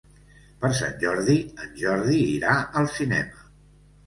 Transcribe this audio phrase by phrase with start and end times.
[0.61, 1.35] Per Sant Jordi
[1.67, 3.47] en Jordi irà al cinema.